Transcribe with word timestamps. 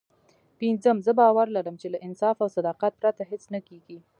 پينځم 0.59 0.97
زه 1.05 1.11
باور 1.19 1.47
لرم 1.55 1.75
چې 1.81 1.87
له 1.93 1.97
انصاف 2.07 2.37
او 2.43 2.49
صداقت 2.57 2.93
پرته 3.01 3.23
هېڅ 3.31 3.43
نه 3.53 3.59
کېږي. 3.67 3.97